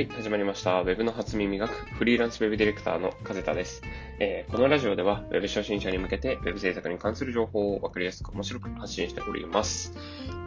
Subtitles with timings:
[0.00, 0.82] はい、始まりました。
[0.82, 3.82] Web の初耳学、フリーランス Web ディレクターの風田です。
[4.18, 9.92] えーこのラジオでは Web 初心者に向けて Web 制作に関する情報を分かりやすく面白く発信しております。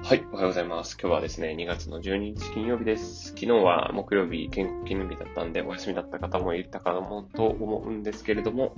[0.01, 0.97] はい、おはようございます。
[0.99, 3.27] 今日はですね、2月の12日金曜日です。
[3.27, 8.73] 昨日は木曜日、建国記念日だったんで、お休みだった方もいたかもと思うんですけれども、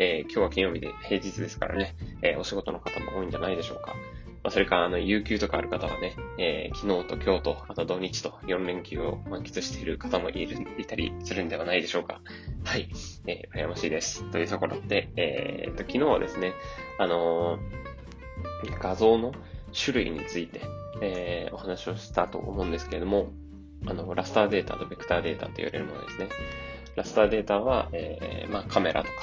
[0.00, 3.94] えー今日は金曜日で平日ですからね、えーお仕事の方も多いんじゃないでしょうか。
[4.42, 12.22] まあ、それから、あの、有給とかある方はね、えー昨日と今日と、あと土日と4連休を満喫している方もいる、いたりするんではないでしょうか。
[12.64, 12.88] はい。
[13.26, 14.24] えー、羨ましいです。
[14.30, 16.54] というところで、えーと、昨日はですね、
[16.98, 17.80] あのー
[18.80, 19.32] 画像の
[19.78, 20.62] 種類について、
[21.02, 23.32] えーお話をしたと思うんですけれども、
[23.86, 26.28] あの、ラスターデータとベクターデータと言われるものですね。
[26.96, 29.14] ラスターデータは、えーまあ、カメラとか、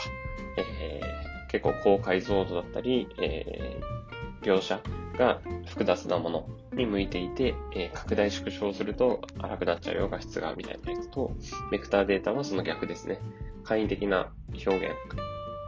[0.57, 1.17] えー
[1.49, 3.97] 結構高解像度だったり、えー
[4.45, 4.79] 描写
[5.17, 11.31] が複雑なものに向いていて、えー拡大縮小すると荒くなっちゃうよ、画質が、みたいなやつと、
[11.71, 13.19] ベクターデータはその逆ですね。
[13.63, 14.95] 簡易的な表現、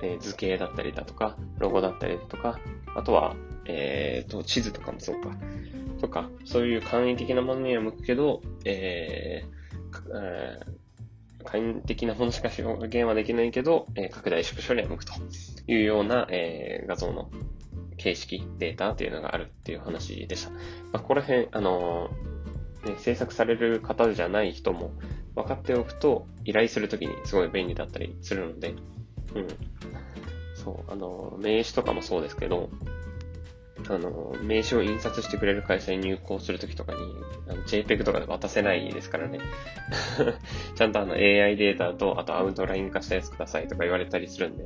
[0.03, 2.59] えー図形だったりだとか、ロゴだったりだとか、
[2.95, 5.29] あとは、えーと、地図とかもそうか、
[5.99, 9.59] とか、そういう簡易的なものには向くけど、えー
[10.15, 10.79] えー
[11.45, 15.13] 簡易的なものしか表現はできないけど、えー拡大縮小には向くと
[15.67, 17.29] いうような、えー画像の
[17.99, 20.49] 形式、データっていうのがあるっていう話でした。
[20.51, 20.57] ま
[20.93, 24.91] あ、ここら辺、あのーね、制作される方じゃない人も
[25.35, 29.47] 分かっておくと、依頼するときにすごい便利だったりするので、うん。
[30.55, 32.69] そう、あのー名刺とかもそうですけど、
[33.89, 36.99] あの名刺を印刷してくれる会社に入稿するときとかに、
[37.67, 39.39] JPEG とかで渡せないですからね。
[40.75, 44.63] ちゃんとあの AI データと、あとアウトライン化したやつくださいとか言われたりするんで、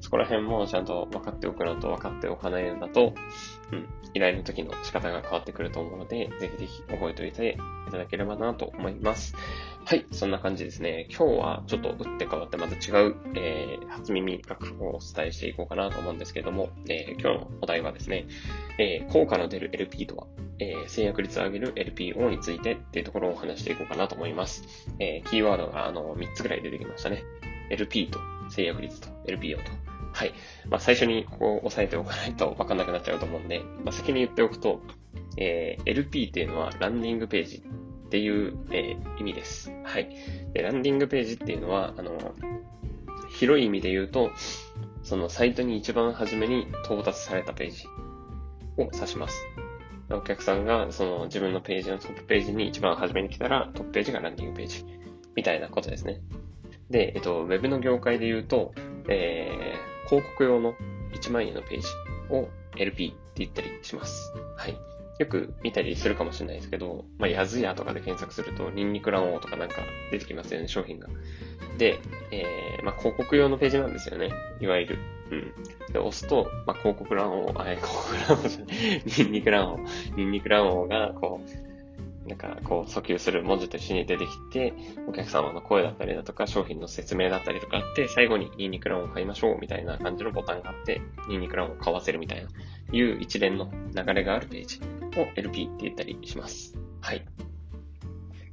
[0.00, 3.12] そこら辺もちゃんと分かっておくのと分かっておかないのだと、
[3.72, 7.56] うん、依頼の時の仕方が変わってくると思うので、ぜひぜひ覚えておいて
[7.88, 9.34] いただければなと思います。
[9.84, 11.06] はい、そんな感じですね。
[11.10, 18.26] 今日はちょっと打って変わってまた違う、えー、初耳学をお伝えしていこうかなと思うんですけれども、えー今日のお題はですね、
[18.78, 20.26] えー効果の出る LP とは、
[20.58, 24.64] えー制約率を上げる LPO についてっていうところをお話していこうかなと思います。
[24.98, 27.24] えーキーワードがあの3つぐらい出てきましたね。
[27.70, 28.20] LP と
[28.50, 29.91] 制約率と LPO と。
[30.12, 30.34] はい。
[30.68, 34.80] まあ、最初にここを押さえておかないと分かんなくなっちゃうと思うんで、まあ、先に言っておくと、
[35.36, 37.62] えー LP っていうのはランディングページ
[38.06, 39.72] っていう、えー意味です。
[39.84, 40.08] はい。
[40.52, 42.34] で、ランディングページっていうのは、あの、
[43.30, 44.30] 広い意味で言うと、
[45.02, 47.86] そのサイトに一番初めに到達されたページ
[48.76, 49.46] を指します。
[50.10, 54.84] お客さんがその自分のページのトップページに一番初めに来たら、トップページがランディングページ
[55.34, 56.20] みたいなことですね。
[56.90, 58.74] で、えっと、ウェブの業界で言うと、
[59.08, 60.74] えー広告用の
[61.14, 61.86] 1万円のページ
[62.28, 64.30] を LP って言ったりします。
[64.58, 64.76] はい。
[65.18, 69.76] よく見たりするかもしれないですけど、まあ、やずやとかで検索すると、ニンニク卵黄とかなんか
[70.10, 71.08] 出てきますよね、商品が。
[71.78, 71.98] で、
[72.30, 74.30] えーまあ、広告用のページなんですよね。
[74.60, 74.98] いわゆる。
[75.30, 75.92] うん。
[75.94, 81.71] で、押すと、まあ、広告卵黄、あ、え 広告卵黄じゃない、 ニンニク卵黄、ニンニク卵黄が、こう、
[82.26, 84.74] なんか、こう、訴求する文字と一緒に出てきて、
[85.08, 92.48] お客様の声だったりだとか、商品の説明だったりとかあって、最後にニンニク卵黄買いましょうみたいな感じのボタンがあって、ニンニク卵黄買わせるみたいな、
[92.92, 94.80] いう一連の流れがあるページ
[95.18, 96.78] を LP って言ったりします。
[97.00, 97.24] はい。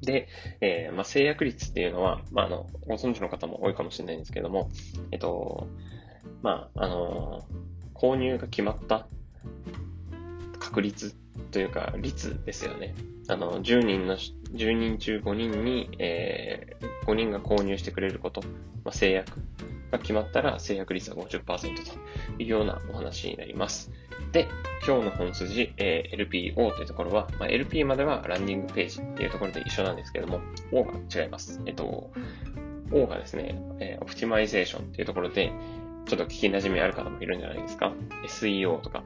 [0.01, 0.27] で、
[0.61, 4.69] えーまあ、制約率っていうのは、まあ、あの、ご存知の方も多いかもしれないんですけども、
[5.11, 5.67] えっと、
[6.41, 7.45] まあ、あの
[7.93, 9.07] 購入が決まった
[10.59, 11.15] 確率
[11.51, 12.95] というか、率ですよね。
[13.27, 18.41] あの、10人の、10人中5人に、えー、5人が購入してくれること、
[18.83, 19.39] まあ、制約
[19.91, 23.91] が決まったら制約率は50%というようなお話になります。
[24.31, 24.47] で、
[24.85, 31.61] 今日の本筋、えー LPO というところは、まあ、LP まではランディングページっていうところで一緒なんですけども、O が違います。
[31.65, 32.11] えっと、
[32.91, 35.51] O がですね、えーオプティマイゼーションっていうところで、
[36.05, 37.93] ちょっと聞き馴染みある方もいるんじゃないですか。
[38.25, 39.03] SEO とか、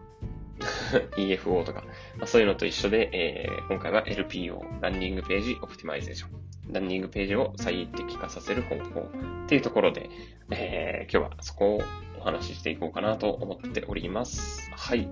[1.17, 1.83] EFO とか、
[2.17, 6.29] まあ、そういうのと一緒で、えー今回は LPO、ランニングページオプティマイゼーション。
[6.71, 10.09] ランニングページを最適化させる方法っていうところで、
[10.51, 11.81] えー今日はそこを
[12.19, 14.69] お話ししていこうかなと思っております。
[14.71, 15.07] はい。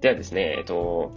[0.00, 1.12] ではですね、えっと、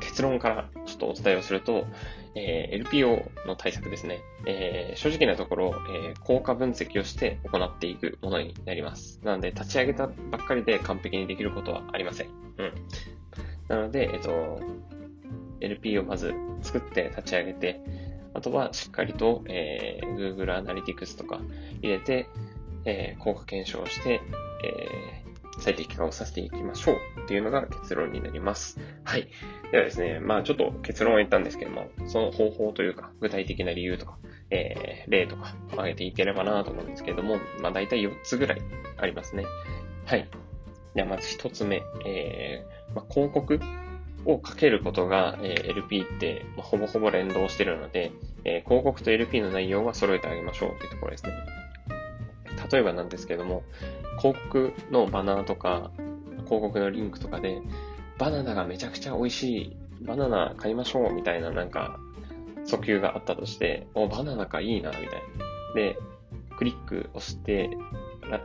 [0.00, 1.86] 結論からちょっとお伝えをすると、
[2.36, 4.20] えー LPO の対策ですね。
[4.46, 9.20] えー正直なところ、えー効果分析をして行っていくものになります。
[9.22, 12.28] なので、立ち上げたばっかりで完璧にできることはありません。
[12.58, 12.72] うん。
[13.68, 14.60] なので、えっと、
[15.60, 17.80] LP をまず作って立ち上げて、
[18.34, 21.40] あとはしっかりと、えー Google Analytics とか
[21.82, 22.28] 入れて、
[22.84, 24.20] えー効果検証して、
[24.64, 25.23] えー
[25.60, 28.78] 最適化をさせていきましょうっていうのが結論になります。
[29.04, 29.28] はい。
[29.70, 34.18] ではですね、まあちょっと結論は言ったんですけども、その方法というか、具体的な理由とか、
[34.50, 38.62] えー、例とか挙げていければなと思うんですけれども、まあ大体4つぐらい
[38.98, 39.44] ありますね。
[40.06, 40.28] はい。
[40.94, 43.58] ではまず1つ目、えー、まあ、広告
[44.24, 48.12] をかけることが、えー、LP って、まあ、ほぼほぼ連動してるので、
[48.44, 51.32] えー、広告と LP の内容は揃えてあげましょうというところですね。
[52.70, 53.62] 例えばなんですけども、
[54.18, 55.90] 広告のバナーとか、
[56.44, 57.60] 広告のリンクとかで、
[58.18, 61.98] バナナがめちゃくちゃ美味しい、バナナ買いましょうみたいななんか、
[62.66, 65.10] 訴求があったとして、お、バナナかいいな、みたいな。
[65.74, 65.98] で、
[66.56, 67.70] クリック押して、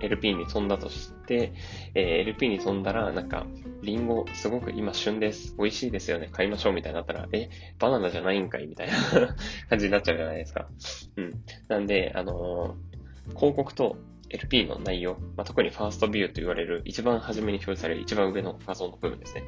[0.01, 1.53] LP に飛んだとして、
[1.95, 3.45] えー、LP に飛んだら、なんか、
[3.81, 5.55] リンゴすごく今旬です。
[5.57, 6.29] 美味しいですよね。
[6.31, 7.49] 買いましょうみたいになったら、え、
[7.79, 8.93] バナナじゃないんかいみたいな
[9.69, 10.67] 感じになっちゃうじゃないですか。
[11.15, 11.43] うん。
[11.69, 12.88] なんで、あのー、
[13.35, 13.97] 広告と
[14.29, 19.43] LP の内容、まあ、特にファーストビューと言われる一番初めに表示される一番上の画像の部分ですね。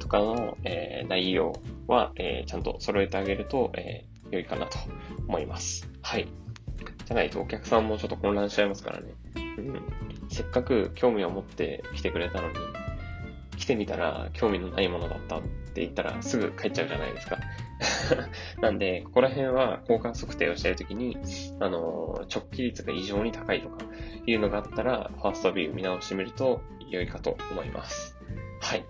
[0.00, 1.52] とかの、えー、内容
[1.86, 4.78] は、えー、ちゃんと揃えてあげると、えー、良いかなと
[5.28, 5.88] 思います。
[6.02, 6.28] はい。
[7.06, 9.14] じゃないとお客さんもちょっと混乱しちゃいますからね。
[9.58, 9.82] うん。
[10.28, 12.54] せっかく興味を持って来てくれたのに、
[13.56, 15.42] 来てみたら興味のないものだったっ
[15.74, 17.38] て言ったらすぐ帰っちゃうじゃないですか。
[18.60, 21.16] なんで、ここら辺は効果測定をしているときに、
[21.60, 23.78] あの、直帰率が異常に高いとか
[24.26, 28.18] いうのがあったら、ファーストビュー見直してみると良いかと思います。
[28.60, 28.84] はい。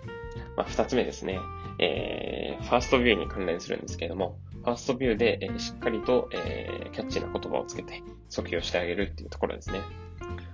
[0.57, 1.39] まあ、二つ目ですね。
[1.79, 9.81] えー、ファーストビューに関連するんですけれども、ファーストビューで、えー、しっかりと、えー、キャッチーな言葉をつけて訴求をしてあげるっていうところですね。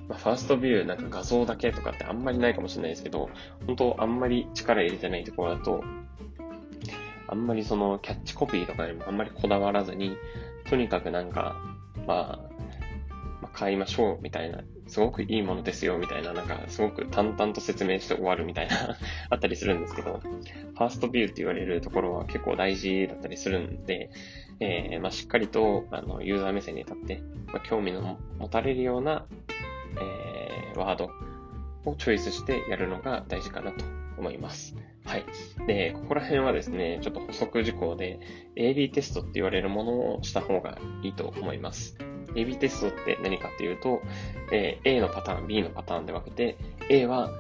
[0.09, 3.29] まあ、ファーストビューなんか画像だけとかってあんまりないかもしれないですけど、
[3.67, 5.85] 本当あんまり力入れてないところだと、
[7.31, 10.17] あんまりそのキャッチコピーとかにもあんまりこだわらずに、
[10.69, 11.57] とにかくなんか、
[12.07, 12.51] まあ、
[13.41, 18.97] まあ、買いましょうみたいな、すごくいいものですよみたいな、なんかすごく淡々と説明して終わるみたいな
[19.31, 24.11] あったりするんですけど、ファーストビューって言われるところは結構大事だったりするんで、
[24.59, 29.27] えー、まあ、しっかりとあのユーザー目線に立って、まあ、興味の持たれるような、
[30.01, 31.11] えー、ワード
[31.85, 33.85] をチョイスしてやるのが大事かなと
[34.19, 34.75] 思います。
[35.11, 35.25] はい。
[35.67, 38.21] で、ここら辺はですね、ちょっと補足事項で、
[38.55, 41.97] AB テストって言われるものをした方がいいと思います。
[42.37, 44.03] AB テストって何かっていうと、
[44.53, 46.57] えー、A のパターン、B のパターンで分けて、
[46.89, 47.33] A は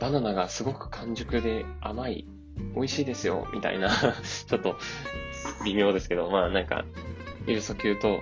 [0.00, 2.26] バナナがすごく完熟で甘い、
[2.74, 3.88] 美味しいですよ、みたいな
[4.48, 4.76] ちょっと
[5.64, 6.84] 微妙ですけど、まあなんか、
[7.46, 8.18] いう訴求と、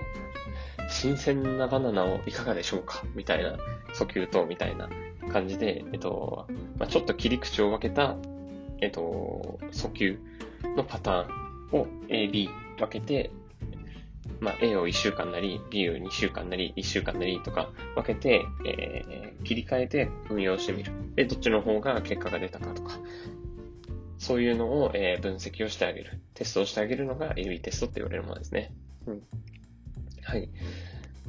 [0.89, 3.57] 新鮮なバナナをいかがでしょうかみたいな
[3.95, 4.89] 訴求と、みたいな
[5.31, 6.45] 感じで、えっと、
[6.77, 8.15] まあ、ちょっと切り口を分けた、
[8.81, 10.19] えっと、訴求
[10.75, 13.31] のパターンを A、B 分けて、
[14.39, 20.91] まあ、A を1週間なり、B を2週間なり、1週間なりとか分けて、えー、切り替えて運用してみる。
[21.15, 22.99] で、どっちの方が結果が出たかとか、
[24.17, 26.19] そういうのを、えー、分析をしてあげる。
[26.33, 28.71] テストをしてあげるのが AB テストって言われるものですね。
[29.05, 29.21] うん。
[30.23, 30.49] はい。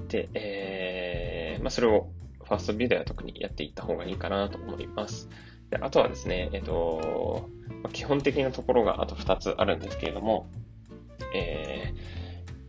[0.09, 2.09] で、えー、まあ、それを
[2.45, 5.29] ファーストビューでは特にやっていった方がいいかなと思います。
[5.73, 7.49] であとはですね、えっ、と、
[7.95, 10.47] 基本的なところがあと2つあるんですけれども、
[11.35, 11.95] え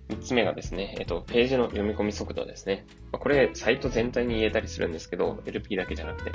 [0.08, 2.86] ー、3つ目がですね、えっ、と、ページの読み込み速度ですね。
[3.12, 6.32] これ、サイト全体に言えたりするんですけど、LP だけじゃなくて、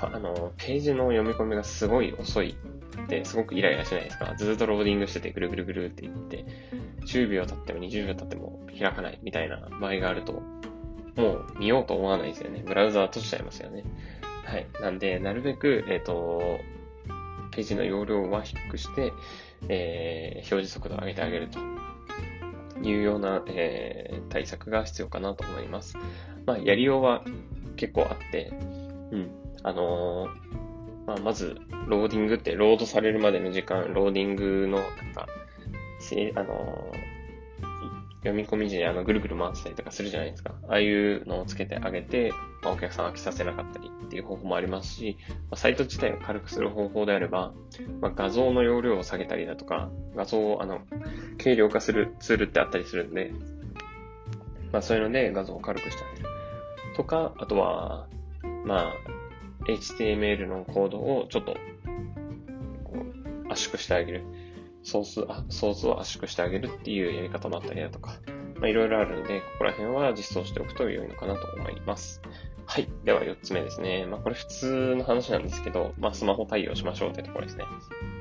[0.00, 2.56] あの、ページの読み込みがすごい遅い
[3.04, 4.32] ってすごくイライラしないですか？
[4.36, 6.44] ずっとローディングしててぐるぐるぐるって言って、
[7.04, 10.40] 10秒経っても20秒経っても開かないみたいな場合があると、
[11.16, 12.62] もう見ようと思わないですよね。
[12.64, 13.84] ブラウザー閉じちゃいますよね。
[14.44, 14.66] はい。
[14.80, 16.60] なんで、なるべく、えっ、ー、と、
[17.50, 19.12] ページの容量は低くして、
[19.68, 21.58] えー、表示速度を上げてあげると
[22.82, 25.96] いうような、えー、対策が必要かなと思います。
[26.46, 27.22] まあ、やりようは
[27.76, 28.52] 結構あって、
[29.10, 29.30] うん。
[29.62, 31.56] あのー、まあ、まず、
[31.86, 35.28] ローディングってロードされるまでの時間、ローディングの、なんか、
[35.98, 36.92] せあの
[38.20, 40.54] 読み込み時にあのぐるぐる回ってたりとかするじゃないですか。
[40.68, 47.54] ああいうのをつけてあげて、まあ、お客さん飽きさせなかったりっていう方法もありますし、まあ、サイト自体を軽くする方法であれば、
[48.00, 50.80] まあ、画像の容量を下げたりだとか、画像をあの
[51.38, 53.32] 軽量化するツールってあったりするんで、
[54.70, 56.28] まあ、そういうので画像を軽くしてあげる。
[56.96, 58.06] とか、あとは、
[58.66, 58.94] まあ、
[59.66, 61.56] HTML のコードをちょっと
[63.48, 64.24] 圧縮してあげる。
[64.82, 68.18] ソース、あ、ソースを圧縮してあげるっていうやり方もあったりだとか、
[68.60, 72.22] まあ、いろいろあるんで、ここら辺は実装しておくと良いのかなと思います。
[72.66, 72.88] はい。
[73.04, 74.06] では4つ目ですね。
[74.06, 77.64] まあこれ普通の話なんですけど、まあスマホ対応しましょうってところですね。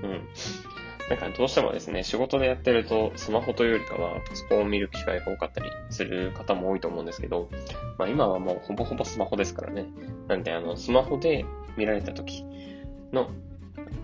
[0.04, 0.28] うん。
[1.10, 7.50] なんかどうしてもですね、仕事でやってるとスマホというよりかはパソコンを見る機会が多かったりする方も多いと思うんですけど、
[7.98, 9.86] まあ今はもうほぼほぼスマホですからね。
[10.28, 11.46] なんであのスマホで
[11.78, 12.44] 見られた時
[13.12, 13.30] の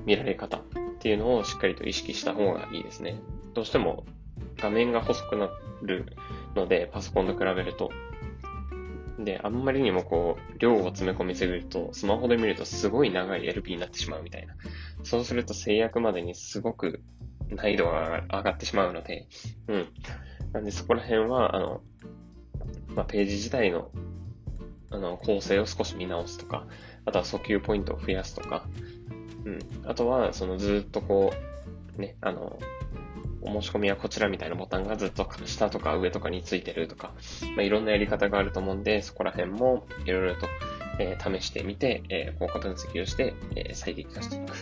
[0.05, 0.61] 見られ方
[1.05, 3.19] っていうのをしっかりと意識した方がいいですね。
[3.53, 4.05] どうしても
[4.57, 5.51] 画面が細くな
[5.83, 6.07] る
[6.55, 7.91] ので、パソコンと比べると。
[9.19, 14.55] で、あんまりにもこう、量を詰め込みすぎると、スマホで見るとすごい長い LP になってしまうみたいな。
[15.03, 17.03] そうすると制約までにすごく
[17.51, 19.27] 難易度が上がってしまうので、
[19.67, 19.87] うん。
[20.53, 21.81] なんでそこら辺は、あの、
[22.95, 23.91] まあ、ページ自体の、
[24.89, 26.65] あの、構成を少し見直すとか、
[27.05, 28.65] あとは訴求ポイントを増やすとか、
[29.45, 29.59] うん。
[29.85, 31.33] あとは、そのずっとこ
[31.97, 32.59] う、ね、あの、
[33.45, 37.13] お申し込みはこちらみたいなボタンがずっと下とか上とかについてるとか、
[37.55, 40.47] まあ、いろんなやり方があると思うんで、そこら辺もいろいろと、
[40.99, 44.53] えー、試してみて、えー、効果分析をして、えー、最適化していく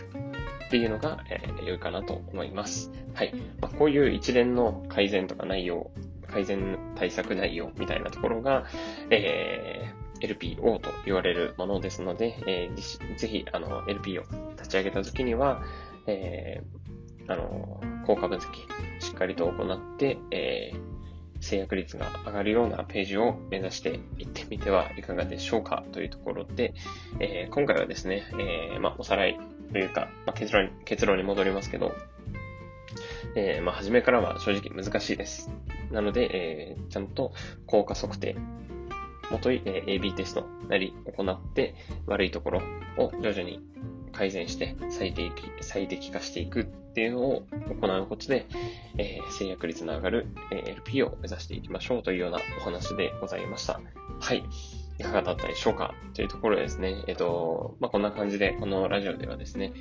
[0.66, 2.92] っていうのが、えー、良いかなと思います。
[3.14, 3.34] はい。
[3.62, 5.92] まあ、こういう一連の改善とか内容、
[6.28, 8.66] 改善対策内容みたいなところが、
[9.10, 14.24] えー、LPO と言われるものですので、えー、ぜひ、あの、LP を
[14.56, 15.62] 立ち上げた時には、
[16.08, 18.54] えー、あの、効果分析、
[19.00, 26.74] しっかりと行って、えー、制約率が上がるようなページを目指していってみてはいかがでしょうかというところで、
[27.20, 29.38] えー、今回はですね、えー、ま、おさらい
[29.72, 31.94] というか、ま、結論結論に戻りますけど、
[33.36, 35.52] えー、ま、初めからは正直難しいです。
[35.92, 37.34] なので、えー、ちゃんと
[37.66, 38.38] 効果測定、
[39.34, 41.74] もとい、えー、AB テストなり行って、
[42.06, 42.62] 悪いところ
[42.98, 43.60] を徐々に
[44.12, 47.48] 改善して最適最適化していくっていうのを
[47.82, 48.46] 行うことで、
[49.00, 53.82] えー、制約率の上がる、えー、LP を目指していきましょうというようなお話でございました。
[54.20, 54.44] はい。
[55.00, 55.96] いかがだったでしょうか？
[56.14, 57.04] というところですね。
[57.08, 59.74] えっ、と、まあ、こんな感じで、このラジオではですね、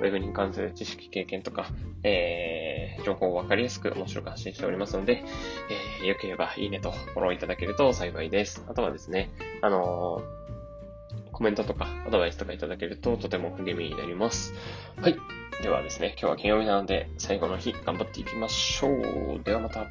[0.00, 1.68] ウェブに関する知識、経験とか、
[2.02, 5.24] えー、情報をわかりやすく面白く発信しておりますので、
[6.00, 8.64] えー、よければいいねとフォローいただけると幸いです。
[8.68, 9.30] あとはですね、
[9.62, 14.54] あのー、コメントとかアドバイスとかいただけるととても励みになります。
[15.00, 15.16] はい。
[15.62, 19.42] ではですね、今日は金曜日なので最後の日頑張っていきましょう。
[19.44, 19.86] ではまた。